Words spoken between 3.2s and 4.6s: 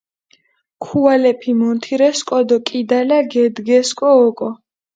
გედგესკო ოკო.